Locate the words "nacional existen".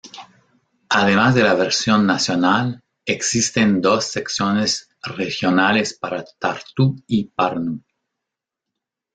2.07-3.79